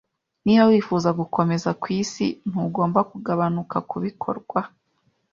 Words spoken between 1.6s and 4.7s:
kwisi, ntugomba kugabanuka kubikorwa.